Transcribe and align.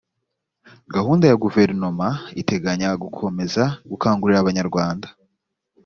gahunda 0.93 1.23
ya 1.27 1.39
guverinoma 1.43 2.07
iteganya 2.41 2.89
gukomeza 3.03 3.63
gukangurira 3.89 4.37
abanyarwanda 4.39 5.07